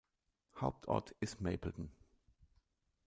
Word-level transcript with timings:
Hauptort 0.59 1.11
ist 1.19 1.41
Mapleton. 1.41 1.91